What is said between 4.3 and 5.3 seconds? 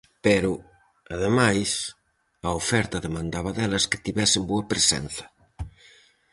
"boa presenza".